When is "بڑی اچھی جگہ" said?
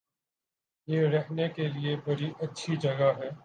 2.05-3.11